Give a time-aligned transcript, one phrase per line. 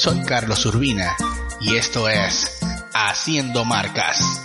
[0.00, 1.14] soy Carlos Urbina
[1.60, 2.58] y esto es
[2.94, 4.40] Haciendo Marcas.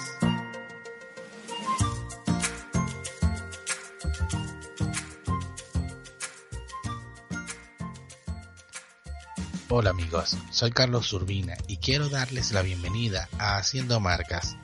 [9.69, 14.57] Hola amigos, soy Carlos Urbina y quiero darles la bienvenida a Haciendo Marcas.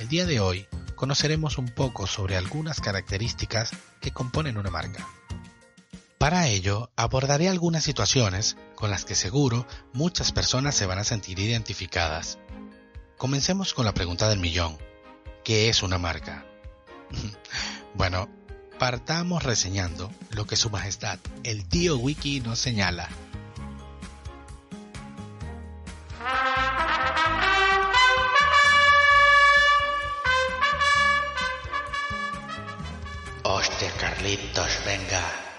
[0.00, 0.66] El día de hoy
[0.96, 5.06] conoceremos un poco sobre algunas características que componen una marca.
[6.22, 11.40] Para ello, abordaré algunas situaciones con las que seguro muchas personas se van a sentir
[11.40, 12.38] identificadas.
[13.18, 14.78] Comencemos con la pregunta del millón.
[15.42, 16.46] ¿Qué es una marca?
[17.94, 18.28] bueno,
[18.78, 23.08] partamos reseñando lo que Su Majestad, el tío Wiki, nos señala.
[33.42, 35.51] Hostia, Carlitos, venga.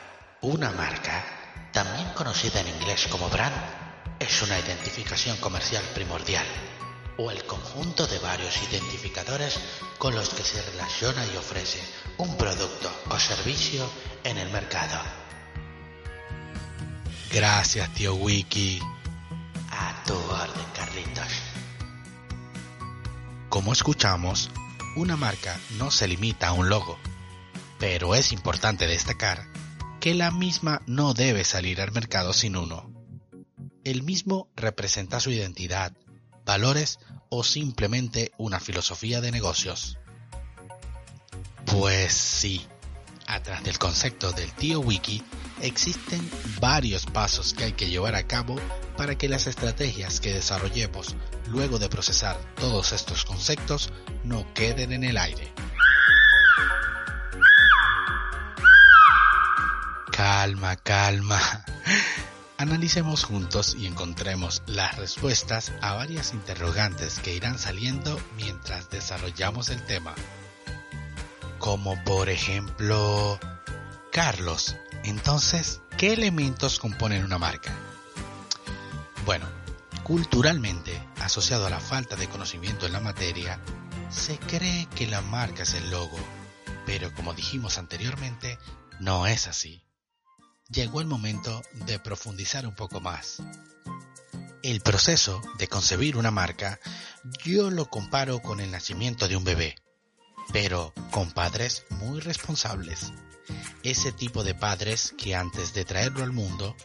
[0.44, 1.24] Una marca,
[1.72, 3.56] también conocida en inglés como brand,
[4.20, 6.46] es una identificación comercial primordial
[7.16, 9.58] o el conjunto de varios identificadores
[9.98, 11.80] con los que se relaciona y ofrece
[12.18, 13.90] un producto o servicio
[14.26, 15.00] en el mercado.
[17.32, 18.82] Gracias, tío Wiki.
[19.72, 21.32] A tu orden, Carlitos.
[23.48, 24.50] Como escuchamos,
[24.98, 27.00] una marca no se limita a un logo,
[27.80, 29.53] pero es importante destacar
[30.04, 32.92] que la misma no debe salir al mercado sin uno.
[33.86, 35.94] El mismo representa su identidad,
[36.46, 39.98] valores o simplemente una filosofía de negocios.
[41.66, 42.68] Pues sí,
[43.28, 45.24] atrás del concepto del tío Wiki
[45.62, 48.58] existen varios pasos que hay que llevar a cabo
[48.98, 51.16] para que las estrategias que desarrollemos
[51.48, 53.94] luego de procesar todos estos conceptos
[54.26, 55.54] no queden en el aire.
[60.26, 61.66] Calma, calma.
[62.58, 69.84] Analicemos juntos y encontremos las respuestas a varias interrogantes que irán saliendo mientras desarrollamos el
[69.86, 70.16] tema.
[71.60, 73.38] Como por ejemplo,
[74.14, 77.74] Carlos, entonces, ¿qué elementos componen una marca?
[79.26, 79.46] Bueno,
[80.04, 83.60] culturalmente, asociado a la falta de conocimiento en la materia,
[84.10, 86.18] se cree que la marca es el logo,
[86.86, 88.58] pero como dijimos anteriormente,
[89.02, 89.84] no es así
[90.70, 93.42] llegó el momento de profundizar un poco más.
[94.62, 96.80] El proceso de concebir una marca
[97.44, 99.76] yo lo comparo con el nacimiento de un bebé,
[100.52, 103.12] pero con padres muy responsables.
[103.84, 106.76] Ese tipo de padres que antes de traerlo al mundo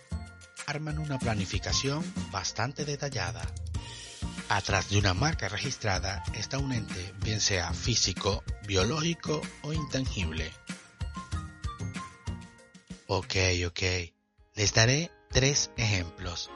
[0.67, 3.43] arman una planificación bastante detallada.
[4.49, 10.53] Atrás de una marca registrada está un ente, bien sea físico, biológico o intangible.
[13.11, 13.37] Ok,
[13.67, 13.83] ok.
[14.55, 16.51] Les daré tres ejemplos.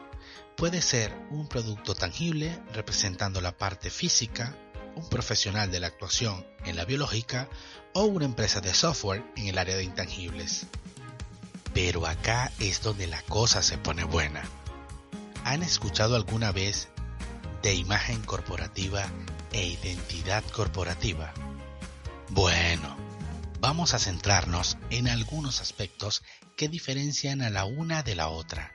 [0.54, 4.54] Puede ser un producto tangible representando la parte física,
[4.94, 7.48] un profesional de la actuación en la biológica
[7.94, 10.66] o una empresa de software en el área de intangibles.
[11.72, 14.42] Pero acá es donde la cosa se pone buena.
[15.44, 16.88] ¿Han escuchado alguna vez
[17.62, 19.06] de imagen corporativa
[19.52, 21.32] e identidad corporativa?
[22.28, 22.94] Bueno,
[23.62, 26.24] vamos a centrarnos en algunos aspectos
[26.56, 28.74] que diferencian a la una de la otra,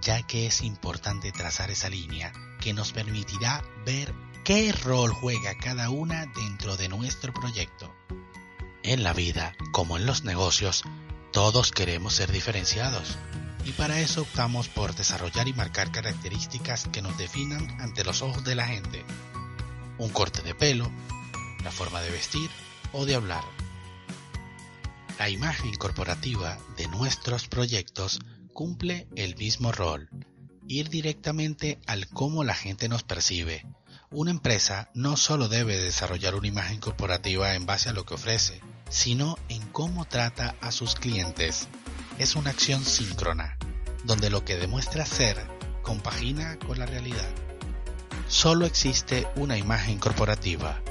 [0.00, 5.90] ya que es importante trazar esa línea que nos permitirá ver qué rol juega cada
[5.90, 7.94] una dentro de nuestro proyecto.
[8.82, 10.82] En la vida, como en los negocios,
[11.30, 13.18] todos queremos ser diferenciados
[13.66, 18.42] y para eso optamos por desarrollar y marcar características que nos definan ante los ojos
[18.44, 19.04] de la gente.
[19.98, 20.90] Un corte de pelo,
[21.62, 22.48] la forma de vestir
[22.92, 23.44] o de hablar
[25.18, 28.20] la imagen corporativa de nuestros proyectos
[28.52, 30.10] cumple el mismo rol,
[30.68, 33.66] ir directamente al cómo la gente nos percibe.
[34.10, 38.60] Una empresa no solo debe desarrollar una imagen corporativa en base a lo que ofrece,
[38.88, 41.68] sino en cómo trata a sus clientes.
[42.18, 43.58] Es una acción síncrona,
[44.04, 45.36] donde lo que demuestra ser
[45.82, 47.28] compagina con la realidad.
[48.28, 50.82] Solo existe una imagen corporativa,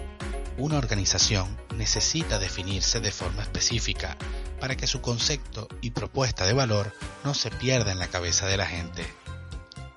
[0.58, 4.18] una organización necesita definirse de forma específica,
[4.60, 6.94] para que su concepto y propuesta de valor
[7.24, 9.06] no se pierda en la cabeza de la gente.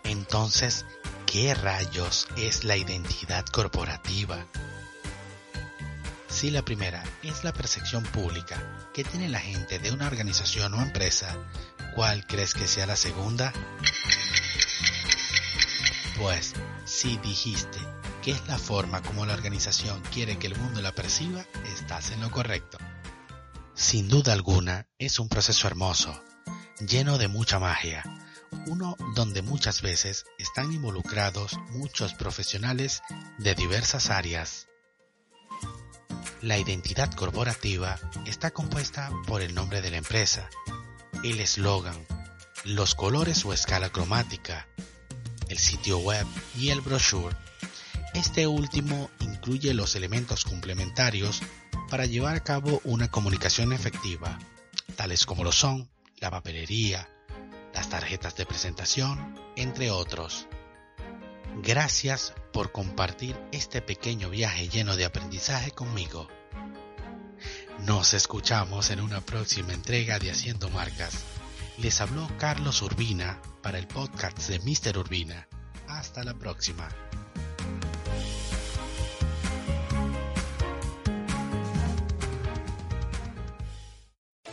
[0.04, 0.84] Entonces,
[1.26, 4.46] ¿qué rayos es la identidad corporativa?
[6.28, 8.62] Si la primera es la percepción pública
[8.92, 11.36] que tiene la gente de una organización o empresa,
[11.94, 13.52] ¿cuál crees que sea la segunda?
[16.16, 17.78] Pues, si dijiste
[18.30, 22.30] es la forma como la organización quiere que el mundo la perciba, estás en lo
[22.30, 22.76] correcto.
[23.74, 26.22] Sin duda alguna, es un proceso hermoso,
[26.78, 28.02] lleno de mucha magia,
[28.66, 33.00] uno donde muchas veces están involucrados muchos profesionales
[33.38, 34.68] de diversas áreas.
[36.42, 40.50] La identidad corporativa está compuesta por el nombre de la empresa,
[41.24, 42.06] el eslogan,
[42.64, 44.68] los colores o escala cromática,
[45.48, 46.26] el sitio web
[46.56, 47.47] y el brochure.
[48.14, 51.40] Este último incluye los elementos complementarios
[51.90, 54.38] para llevar a cabo una comunicación efectiva,
[54.96, 55.88] tales como lo son
[56.20, 57.08] la papelería,
[57.72, 60.46] las tarjetas de presentación, entre otros.
[61.62, 66.28] Gracias por compartir este pequeño viaje lleno de aprendizaje conmigo.
[67.86, 71.24] Nos escuchamos en una próxima entrega de Haciendo Marcas.
[71.78, 74.98] Les habló Carlos Urbina para el podcast de Mr.
[74.98, 75.48] Urbina.
[75.86, 76.88] Hasta la próxima.